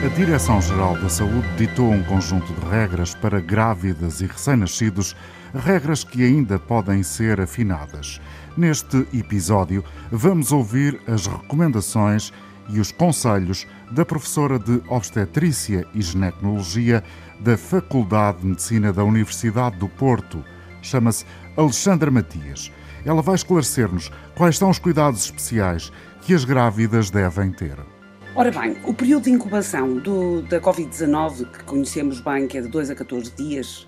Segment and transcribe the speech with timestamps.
[0.00, 5.16] A Direção-Geral da Saúde ditou um conjunto de regras para grávidas e recém-nascidos,
[5.52, 8.20] regras que ainda podem ser afinadas.
[8.56, 9.82] Neste episódio,
[10.12, 12.32] vamos ouvir as recomendações
[12.68, 17.02] e os conselhos da professora de Obstetrícia e Ginecologia
[17.40, 20.44] da Faculdade de Medicina da Universidade do Porto.
[20.80, 21.24] Chama-se
[21.56, 22.70] Alexandra Matias.
[23.04, 25.90] Ela vai esclarecer-nos quais são os cuidados especiais
[26.22, 27.97] que as grávidas devem ter.
[28.38, 32.68] Ora bem, o período de incubação do, da Covid-19, que conhecemos bem, que é de
[32.68, 33.84] 2 a 14 dias,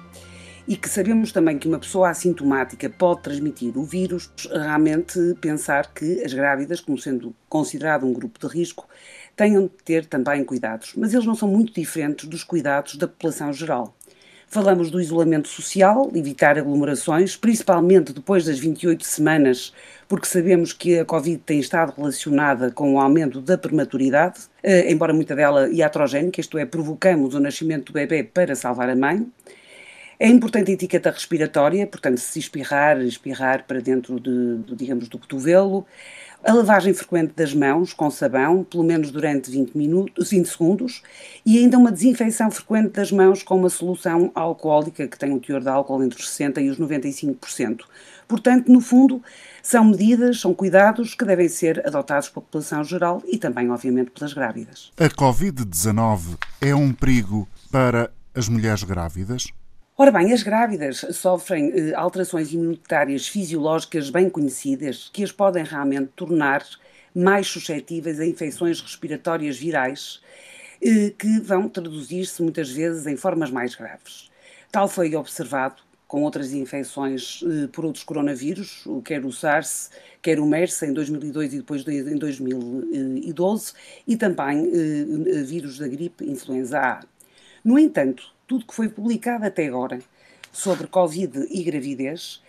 [0.66, 6.24] e que sabemos também que uma pessoa assintomática pode transmitir o vírus, realmente pensar que
[6.24, 8.88] as grávidas, como sendo considerado um grupo de risco,
[9.36, 10.94] tenham de ter também cuidados.
[10.96, 13.94] Mas eles não são muito diferentes dos cuidados da população geral.
[14.52, 19.72] Falamos do isolamento social, evitar aglomerações, principalmente depois das 28 semanas,
[20.08, 25.14] porque sabemos que a Covid tem estado relacionada com o aumento da prematuridade, eh, embora
[25.14, 29.24] muita dela iatrogénica, isto é, provocamos o nascimento do bebê para salvar a mãe.
[30.18, 35.16] É importante a etiqueta respiratória, portanto, se espirrar, espirrar para dentro de, de digamos, do
[35.16, 35.86] cotovelo.
[36.42, 41.02] A lavagem frequente das mãos com sabão, pelo menos durante 20, minutos, 20 segundos,
[41.44, 45.60] e ainda uma desinfecção frequente das mãos com uma solução alcoólica que tem um teor
[45.60, 47.80] de álcool entre os 60% e os 95%.
[48.26, 49.22] Portanto, no fundo,
[49.62, 54.32] são medidas, são cuidados que devem ser adotados pela população geral e também, obviamente, pelas
[54.32, 54.90] grávidas.
[54.96, 59.48] A Covid-19 é um perigo para as mulheres grávidas?
[60.00, 66.08] Ora bem, as grávidas sofrem eh, alterações imunitárias fisiológicas bem conhecidas que as podem realmente
[66.16, 66.64] tornar
[67.14, 70.22] mais suscetíveis a infecções respiratórias virais
[70.82, 74.30] eh, que vão traduzir-se muitas vezes em formas mais graves.
[74.72, 79.90] Tal foi observado com outras infecções eh, por outros coronavírus, quer o SARS,
[80.22, 83.74] quer o MERS em 2002 e depois em 2012,
[84.08, 87.00] e também eh, vírus da gripe influenza A.
[87.62, 90.00] No entanto, tudo que foi publicado até agora
[90.50, 92.42] sobre Covid e gravidez,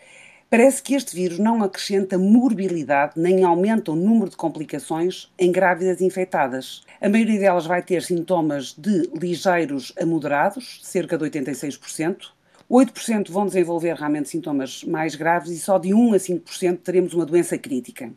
[0.50, 6.02] parece que este vírus não acrescenta morbilidade nem aumenta o número de complicações em grávidas
[6.02, 6.82] infectadas.
[7.00, 12.30] A maioria delas vai ter sintomas de ligeiros a moderados, cerca de 86%.
[12.68, 17.28] 8% vão desenvolver realmente sintomas mais graves e só de 1 a 5% teremos uma
[17.28, 18.12] doença crítica.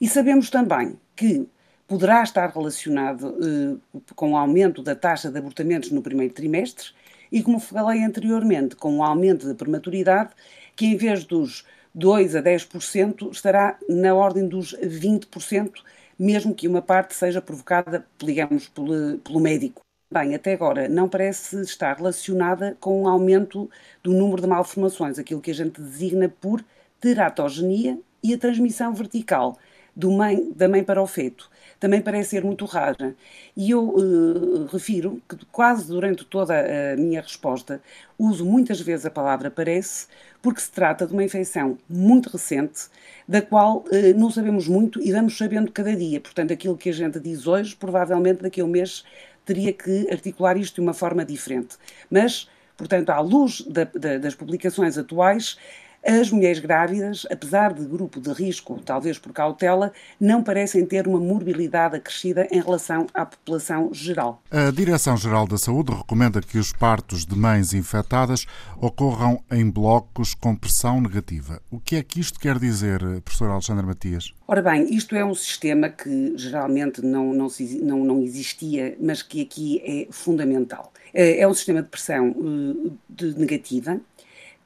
[0.00, 1.48] E sabemos também que
[1.88, 6.99] poderá estar relacionado eh, com o aumento da taxa de abortamentos no primeiro trimestre
[7.30, 10.30] e, como falei anteriormente, com o aumento da prematuridade,
[10.76, 11.64] que em vez dos
[11.94, 15.82] 2 a 10% estará na ordem dos 20%,
[16.18, 19.80] mesmo que uma parte seja provocada, digamos, pelo, pelo médico.
[20.12, 23.70] Bem, até agora não parece estar relacionada com o aumento
[24.02, 26.64] do número de malformações, aquilo que a gente designa por
[27.00, 29.56] teratogenia e a transmissão vertical
[29.94, 33.16] do mãe, da mãe para o feto também parece ser muito rara.
[33.56, 37.80] E eu uh, refiro que quase durante toda a minha resposta
[38.18, 40.06] uso muitas vezes a palavra parece,
[40.42, 42.82] porque se trata de uma infecção muito recente,
[43.26, 46.20] da qual uh, não sabemos muito e vamos sabendo cada dia.
[46.20, 49.02] Portanto, aquilo que a gente diz hoje, provavelmente daqui a um mês
[49.46, 51.76] teria que articular isto de uma forma diferente.
[52.10, 52.46] Mas,
[52.76, 55.56] portanto, à luz da, da, das publicações atuais,
[56.04, 61.20] as mulheres grávidas, apesar de grupo de risco, talvez por cautela, não parecem ter uma
[61.20, 64.42] morbilidade acrescida em relação à população geral.
[64.50, 68.46] A Direção-Geral da Saúde recomenda que os partos de mães infectadas
[68.80, 71.60] ocorram em blocos com pressão negativa.
[71.70, 74.32] O que é que isto quer dizer, professor Alexandre Matias?
[74.48, 77.48] Ora bem, isto é um sistema que geralmente não, não,
[77.82, 80.92] não, não existia, mas que aqui é fundamental.
[81.12, 84.00] É, é um sistema de pressão eh, de negativa,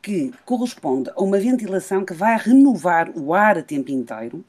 [0.04, 4.44] que corresponde a uma ventilação que vai renovar o ar a tempo inteiro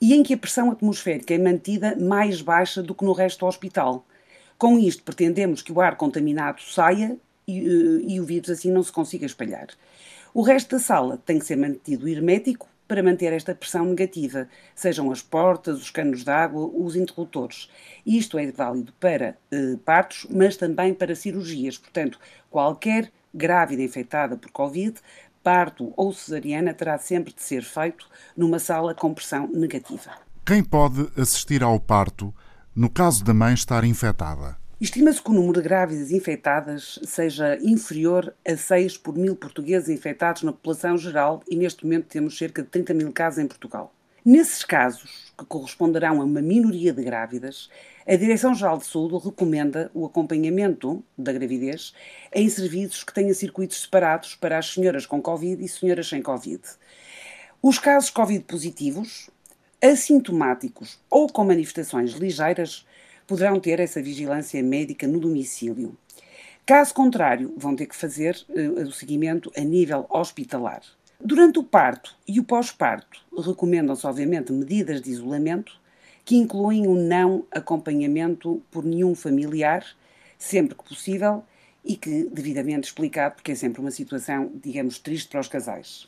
[0.00, 3.46] e em que a pressão atmosférica é mantida mais baixa do que no resto do
[3.46, 4.04] hospital.
[4.58, 7.16] Com isto, pretendemos que o ar contaminado saia
[7.46, 9.68] e, eh, e o vírus assim não se consiga espalhar.
[10.34, 15.12] O resto da sala tem que ser mantido hermético para manter esta pressão negativa, sejam
[15.12, 17.70] as portas, os canos de água, os interruptores.
[18.04, 21.78] Isto é válido para eh, partos, mas também para cirurgias.
[21.78, 22.18] Portanto,
[22.50, 25.00] qualquer grávida infectada por Covid,
[25.42, 30.12] parto ou cesariana terá sempre de ser feito numa sala com pressão negativa.
[30.44, 32.34] Quem pode assistir ao parto
[32.74, 34.56] no caso da mãe estar infectada?
[34.80, 40.44] Estima-se que o número de grávidas infectadas seja inferior a 6 por mil portugueses infectados
[40.44, 43.92] na população geral e neste momento temos cerca de 30 mil casos em Portugal.
[44.24, 47.70] Nesses casos, que corresponderão a uma minoria de grávidas,
[48.04, 51.94] a Direção-Geral de Saúde recomenda o acompanhamento da gravidez
[52.34, 56.60] em serviços que tenham circuitos separados para as senhoras com Covid e senhoras sem Covid.
[57.62, 59.30] Os casos Covid positivos,
[59.80, 62.84] assintomáticos ou com manifestações ligeiras
[63.26, 65.96] poderão ter essa vigilância médica no domicílio.
[66.66, 70.82] Caso contrário, vão ter que fazer uh, o seguimento a nível hospitalar.
[71.20, 75.78] Durante o parto e o pós-parto, recomendam-se, obviamente, medidas de isolamento
[76.24, 79.84] que incluem o não acompanhamento por nenhum familiar,
[80.38, 81.42] sempre que possível,
[81.84, 86.06] e que devidamente explicado, porque é sempre uma situação, digamos, triste para os casais.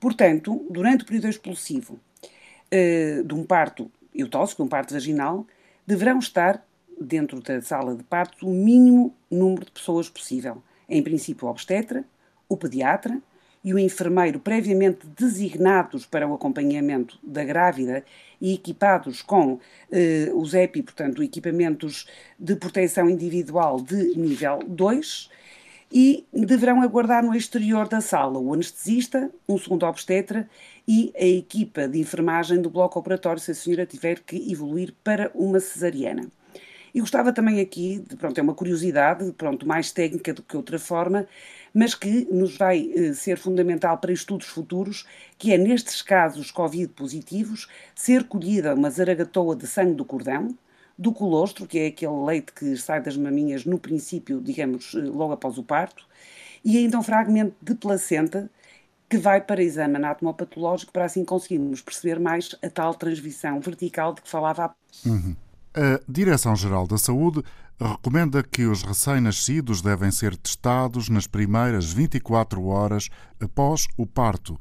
[0.00, 5.46] Portanto, durante o período expulsivo uh, de um parto eutóxico, de um parto vaginal,
[5.86, 6.66] deverão estar
[7.00, 10.62] dentro da sala de parto o mínimo número de pessoas possível.
[10.88, 12.04] Em princípio, o obstetra,
[12.48, 13.20] o pediatra,
[13.66, 18.04] e o enfermeiro previamente designados para o acompanhamento da grávida
[18.40, 19.58] e equipados com
[19.90, 22.06] eh, os EPI, portanto, equipamentos
[22.38, 25.28] de proteção individual de nível 2,
[25.90, 30.48] e deverão aguardar no exterior da sala o anestesista, um segundo obstetra
[30.86, 35.28] e a equipa de enfermagem do bloco operatório se a senhora tiver que evoluir para
[35.34, 36.28] uma cesariana.
[36.96, 40.78] E gostava também aqui, de, pronto, é uma curiosidade, pronto, mais técnica do que outra
[40.78, 41.28] forma,
[41.74, 45.06] mas que nos vai eh, ser fundamental para estudos futuros,
[45.36, 50.56] que é nestes casos Covid positivos, ser colhida uma zaragatoa de sangue do cordão,
[50.96, 55.34] do colostro, que é aquele leite que sai das maminhas no princípio, digamos, eh, logo
[55.34, 56.06] após o parto,
[56.64, 58.50] e ainda um fragmento de placenta
[59.06, 64.22] que vai para exame anatomopatológico para assim conseguirmos perceber mais a tal transmissão vertical de
[64.22, 64.74] que falava há
[65.06, 65.36] uhum.
[65.76, 67.42] A Direção-Geral da Saúde
[67.78, 74.58] recomenda que os recém-nascidos devem ser testados nas primeiras 24 horas após o parto.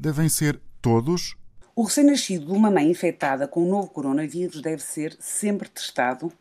[0.00, 1.36] Devem ser todos?
[1.76, 6.32] O recém-nascido de uma mãe infectada com o novo coronavírus deve ser sempre testado,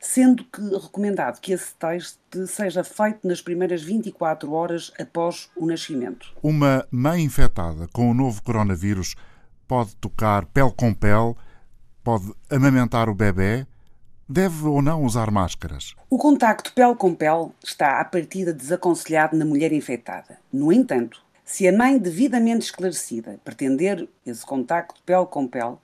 [0.00, 6.32] sendo que recomendado que esse teste seja feito nas primeiras 24 horas após o nascimento.
[6.42, 9.14] Uma mãe infectada com o novo coronavírus
[9.68, 11.34] pode tocar pele com pele
[12.06, 13.66] pode amamentar o bebê?
[14.28, 15.96] Deve ou não usar máscaras?
[16.08, 20.38] O contacto pele com pele está à partida desaconselhado na mulher infectada.
[20.52, 25.74] No entanto, se a mãe devidamente esclarecida pretender esse contacto pele com pele,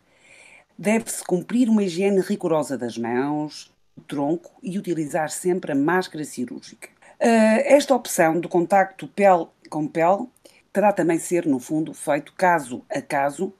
[0.79, 6.89] deve-se cumprir uma higiene rigorosa das mãos, do tronco e utilizar sempre a máscara cirúrgica.
[7.21, 10.29] Uh, esta opção do contacto pele com pele
[10.73, 13.53] terá também ser, no fundo, feito caso a caso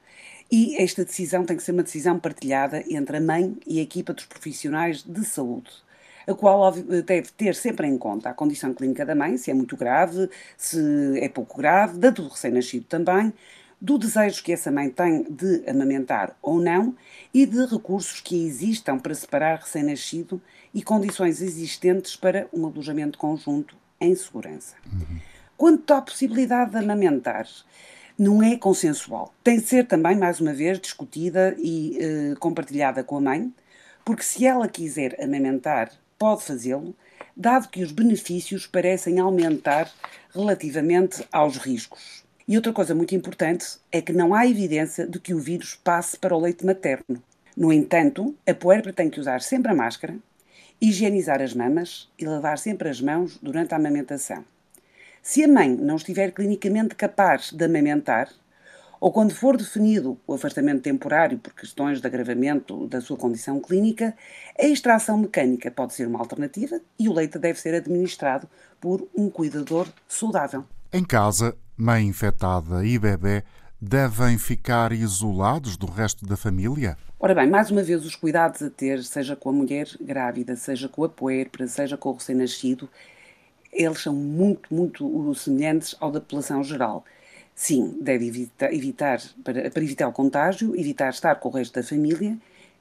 [0.51, 4.13] e esta decisão tem que ser uma decisão partilhada entre a mãe e a equipa
[4.13, 5.71] dos profissionais de saúde,
[6.27, 9.75] a qual deve ter sempre em conta a condição clínica da mãe, se é muito
[9.75, 13.33] grave, se é pouco grave, da do recém-nascido também,
[13.83, 16.95] do desejo que essa mãe tem de amamentar ou não
[17.33, 20.41] e de recursos que existam para separar recém-nascido
[20.73, 24.75] e condições existentes para um alojamento conjunto em segurança.
[24.85, 25.19] Uhum.
[25.57, 27.45] Quanto à possibilidade de amamentar,
[28.17, 29.33] não é consensual.
[29.43, 33.53] Tem de ser também, mais uma vez, discutida e eh, compartilhada com a mãe,
[34.05, 36.95] porque se ela quiser amamentar, pode fazê-lo,
[37.35, 39.91] dado que os benefícios parecem aumentar
[40.33, 42.23] relativamente aos riscos.
[42.47, 46.17] E outra coisa muito importante é que não há evidência de que o vírus passe
[46.17, 47.21] para o leite materno.
[47.55, 50.15] No entanto, a puérpera tem que usar sempre a máscara,
[50.81, 54.43] higienizar as mamas e lavar sempre as mãos durante a amamentação.
[55.25, 58.27] Se a mãe não estiver clinicamente capaz de amamentar,
[58.99, 64.13] ou quando for definido o afastamento temporário por questões de agravamento da sua condição clínica,
[64.59, 68.49] a extração mecânica pode ser uma alternativa e o leite deve ser administrado
[68.81, 70.65] por um cuidador saudável.
[70.91, 73.43] Em casa, mãe infectada e bebê
[73.81, 76.97] devem ficar isolados do resto da família?
[77.17, 80.89] Ora bem, mais uma vez, os cuidados a ter, seja com a mulher grávida, seja
[80.89, 82.89] com a puérpera, seja com o recém-nascido,
[83.73, 87.03] eles são muito, muito semelhantes ao da população geral.
[87.55, 92.37] Sim, deve evitar, para, para, evitar o contágio, evitar estar com o resto da família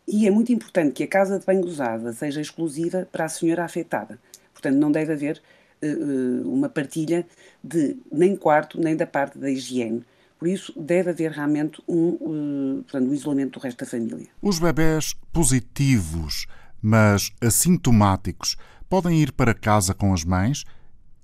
[0.07, 3.65] e é muito importante que a casa de banho usada seja exclusiva para a senhora
[3.65, 4.19] afetada.
[4.53, 5.43] Portanto, não deve haver
[5.83, 7.27] uh, uma partilha
[7.63, 10.05] de nem quarto nem da parte da higiene.
[10.39, 14.27] Por isso, deve haver realmente um, uh, portanto, um isolamento do resto da família.
[14.41, 16.47] Os bebés positivos,
[16.81, 18.57] mas assintomáticos,
[18.89, 20.65] podem ir para casa com as mães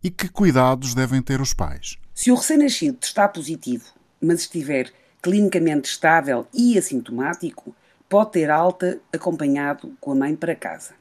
[0.02, 1.96] e que cuidados devem ter os pais?
[2.14, 3.84] Se o recém-nascido está positivo,
[4.20, 7.74] mas estiver clinicamente estável e assintomático,
[8.08, 10.94] pode ter alta acompanhado com a mãe para casa.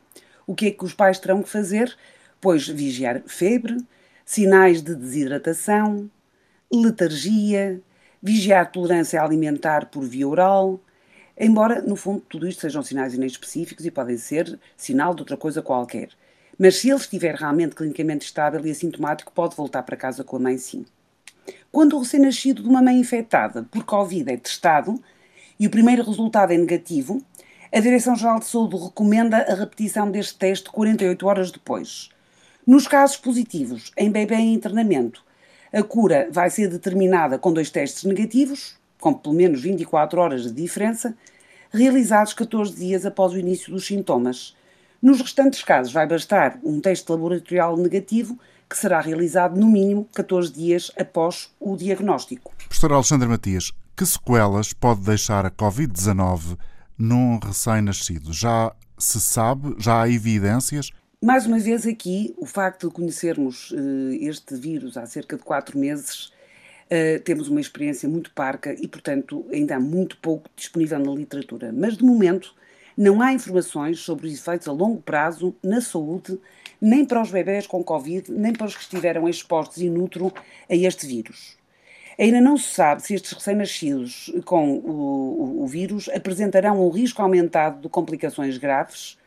[0.45, 1.95] O que é que os pais terão que fazer?
[2.41, 3.77] Pois vigiar febre,
[4.25, 6.09] sinais de desidratação,
[6.71, 7.81] letargia,
[8.21, 10.79] vigiar tolerância alimentar por via oral,
[11.37, 15.61] embora, no fundo, tudo isto sejam sinais inespecíficos e podem ser sinal de outra coisa
[15.61, 16.09] qualquer.
[16.57, 20.39] Mas se ele estiver realmente clinicamente estável e assintomático, pode voltar para casa com a
[20.39, 20.85] mãe, sim.
[21.71, 25.01] Quando o recém-nascido de uma mãe infectada por Covid é testado
[25.59, 27.21] e o primeiro resultado é negativo,
[27.71, 32.09] A Direção-Geral de Saúde recomenda a repetição deste teste 48 horas depois.
[32.65, 35.23] Nos casos positivos, em bebê em internamento,
[35.71, 40.51] a cura vai ser determinada com dois testes negativos, com pelo menos 24 horas de
[40.51, 41.15] diferença,
[41.69, 44.56] realizados 14 dias após o início dos sintomas.
[45.01, 48.37] Nos restantes casos, vai bastar um teste laboratorial negativo
[48.69, 52.53] que será realizado no mínimo 14 dias após o diagnóstico.
[52.57, 56.57] Professor Alexandre Matias, que sequelas pode deixar a Covid-19
[56.97, 58.33] num recém-nascido?
[58.33, 59.75] Já se sabe?
[59.79, 60.91] Já há evidências?
[61.23, 65.77] Mais uma vez aqui, o facto de conhecermos uh, este vírus há cerca de quatro
[65.77, 66.25] meses,
[66.91, 71.71] uh, temos uma experiência muito parca e, portanto, ainda há muito pouco disponível na literatura.
[71.71, 72.53] Mas, de momento,
[72.97, 76.39] não há informações sobre os efeitos a longo prazo na saúde,
[76.81, 80.33] nem para os bebés com Covid, nem para os que estiveram expostos in utero
[80.67, 81.55] a este vírus.
[82.17, 87.21] Ainda não se sabe se estes recém-nascidos com o, o, o, vírus apresentarão um risco
[87.21, 89.19] aumentado de complicações graves,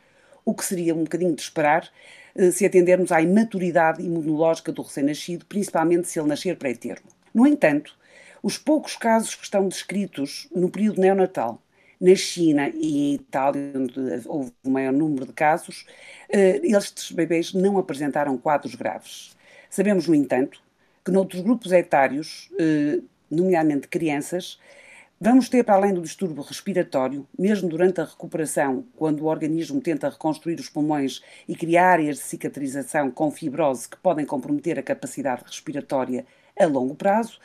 [0.43, 1.89] o que seria um bocadinho de esperar
[2.35, 7.07] eh, se atendermos à imaturidade imunológica do recém-nascido, principalmente se ele nascer pré-termo.
[7.33, 7.95] No entanto,
[8.43, 11.61] os poucos casos que estão descritos no período neonatal,
[12.01, 15.85] na China e Itália, onde houve o maior número de casos,
[16.29, 19.37] eh, estes bebês não apresentaram quadros graves.
[19.69, 20.59] Sabemos, no entanto,
[21.05, 24.59] que noutros grupos etários, eh, nomeadamente crianças,
[25.19, 30.09] vamos ter, para além do distúrbio respiratório, mesmo durante a recuperação, quando o organismo tenta
[30.09, 35.43] reconstruir os pulmões e criar áreas de cicatrização com fibrose que podem comprometer a capacidade
[35.45, 36.25] respiratória
[36.59, 37.39] a longo prazo,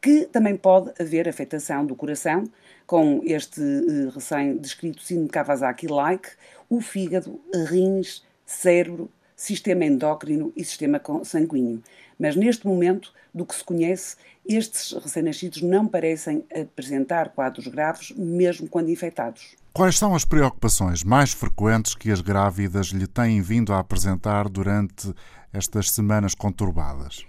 [0.00, 2.44] que também pode haver afetação do coração,
[2.86, 6.30] com este uh, recém-descrito síndrome Kawasaki-like,
[6.68, 11.82] o fígado, rins, cérebro, sistema endócrino e sistema sanguíneo.
[12.18, 14.16] Mas neste momento, do que se conhece,
[14.46, 19.56] estes recém-nascidos não parecem apresentar quadros graves, mesmo quando infectados.
[19.72, 25.14] Quais são as preocupações mais frequentes que as grávidas lhe têm vindo a apresentar durante
[25.52, 27.24] estas semanas conturbadas?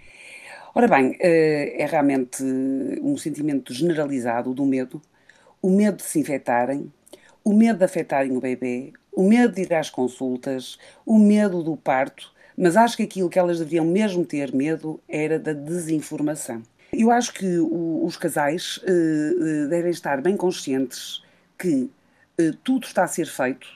[0.73, 2.41] Ora bem, eh, é realmente
[3.01, 5.01] um sentimento generalizado do medo,
[5.61, 6.91] o medo de se infectarem,
[7.43, 11.75] o medo de afetarem o bebê, o medo de ir às consultas, o medo do
[11.75, 16.63] parto, mas acho que aquilo que elas deveriam mesmo ter medo era da desinformação.
[16.93, 21.21] Eu acho que os casais uh, devem estar bem conscientes
[21.57, 21.89] que
[22.63, 23.67] tudo está a ser feito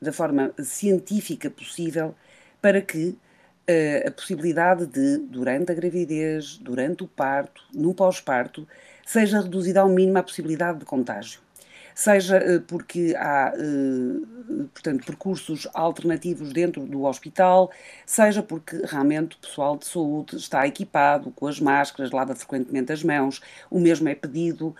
[0.00, 2.14] da forma científica possível
[2.60, 3.16] para que
[4.06, 8.66] a possibilidade de, durante a gravidez, durante o parto, no pós-parto,
[9.06, 11.40] seja reduzida ao mínimo a possibilidade de contágio
[11.94, 17.70] seja eh, porque há, eh, portanto, percursos alternativos dentro do hospital,
[18.06, 23.02] seja porque realmente o pessoal de saúde está equipado com as máscaras, lava frequentemente as
[23.02, 24.74] mãos, o mesmo é pedido uh,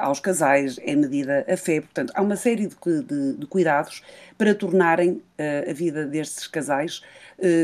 [0.00, 1.80] aos casais, é medida a fé.
[1.80, 4.02] Portanto, há uma série de, de, de cuidados
[4.36, 5.22] para tornarem
[5.68, 7.02] a vida destes casais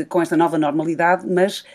[0.09, 1.65] com esta nova normalidade, mas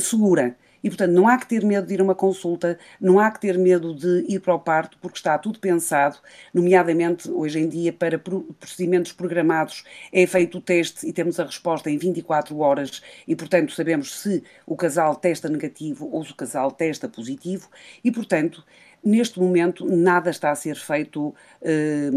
[0.00, 0.56] segura.
[0.82, 3.40] E, portanto, não há que ter medo de ir a uma consulta, não há que
[3.40, 6.18] ter medo de ir para o parto, porque está tudo pensado,
[6.52, 11.90] nomeadamente hoje em dia, para procedimentos programados, é feito o teste e temos a resposta
[11.90, 16.70] em 24 horas e, portanto, sabemos se o casal testa negativo ou se o casal
[16.70, 17.68] testa positivo
[18.02, 18.64] e, portanto,
[19.04, 22.10] neste momento nada está a ser feito uh,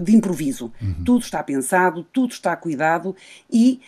[0.00, 0.72] de improviso.
[0.80, 1.04] Uhum.
[1.04, 3.14] Tudo está pensado, tudo está cuidado
[3.50, 3.82] e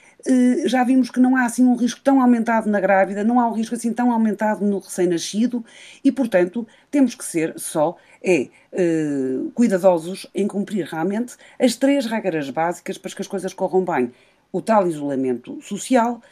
[0.66, 3.52] já vimos que não há assim um risco tão aumentado na grávida, não há um
[3.52, 5.64] risco assim tão aumentado no recém-nascido
[6.02, 12.48] e, portanto, temos que ser só é uh, cuidadosos em cumprir realmente as três regras
[12.48, 14.12] básicas para que as coisas corram bem.
[14.50, 16.22] O tal isolamento social,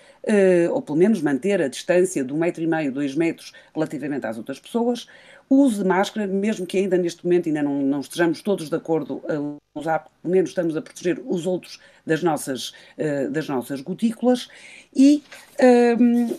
[0.70, 4.38] ou pelo menos manter a distância de um metro e meio, dois metros relativamente às
[4.38, 5.06] outras pessoas,
[5.50, 9.78] de máscara, mesmo que ainda neste momento ainda não, não estejamos todos de acordo a
[9.78, 14.48] usar, pelo menos estamos a proteger os outros das nossas, uh, das nossas gotículas
[14.94, 15.22] e
[16.00, 16.34] um,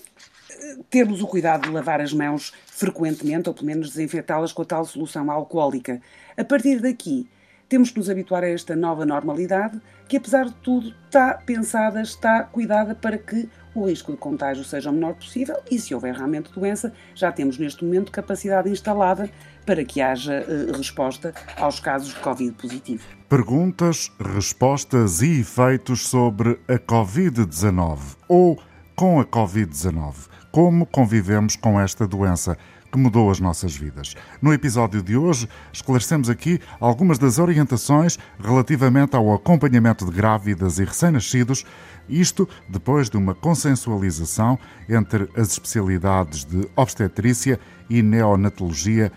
[0.89, 4.85] termos o cuidado de lavar as mãos frequentemente, ou pelo menos desinfetá-las com a tal
[4.85, 6.01] solução alcoólica.
[6.35, 7.27] A partir daqui,
[7.69, 12.43] temos que nos habituar a esta nova normalidade, que apesar de tudo está pensada, está
[12.43, 16.51] cuidada para que o risco de contágio seja o menor possível e, se houver realmente
[16.51, 19.29] doença, já temos neste momento capacidade instalada
[19.65, 23.03] para que haja uh, resposta aos casos de Covid positivo.
[23.29, 28.59] Perguntas, respostas e efeitos sobre a Covid-19 ou
[28.95, 30.27] com a Covid-19.
[30.51, 32.57] Como convivemos com esta doença?
[32.93, 34.15] Que mudou as nossas vidas.
[34.39, 40.85] No episódio de hoje, esclarecemos aqui algumas das orientações relativamente ao acompanhamento de grávidas e
[40.85, 41.65] recém-nascidos,
[42.07, 47.59] isto depois de uma consensualização entre as especialidades de obstetrícia
[47.89, 49.11] e neonatologia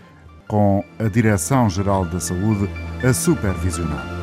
[0.47, 2.67] com a Direção-Geral da Saúde
[3.07, 4.16] a supervisionar.